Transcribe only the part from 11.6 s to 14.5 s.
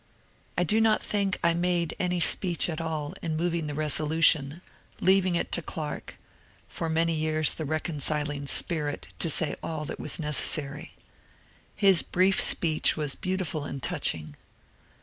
His brief speech was beautiful and touching.